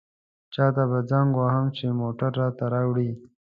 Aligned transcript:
چاته 0.53 0.83
به 0.91 0.99
زنګ 1.09 1.29
ووهم 1.33 1.65
چې 1.77 1.85
موټر 1.99 2.31
راته 2.41 2.65
راوړي. 2.73 3.09